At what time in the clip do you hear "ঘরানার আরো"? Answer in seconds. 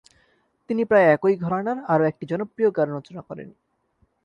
1.43-2.03